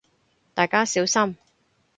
[0.55, 1.37] 大家小心